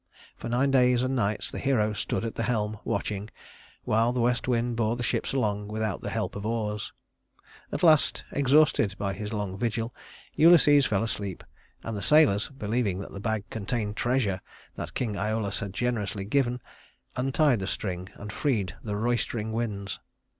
[0.35, 3.29] For nine days and nights the hero stood at the helm watching,
[3.83, 6.91] while the west wind bore the ships along without the help of oars.
[7.71, 9.93] At last, exhausted by his long vigil,
[10.33, 11.43] Ulysses fell asleep;
[11.83, 14.41] and the sailors, believing that the bag contained treasure
[14.75, 16.63] that King Æolus had generously given,
[17.15, 19.99] untied the string and freed the roistering winds.